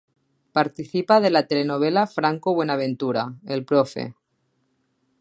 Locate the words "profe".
3.65-4.11